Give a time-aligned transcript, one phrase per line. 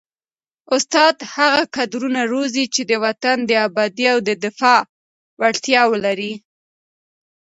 [0.75, 4.81] استاد هغه کدرونه روزي چي د وطن د ابادۍ او دفاع
[5.41, 6.33] وړتیا ولري.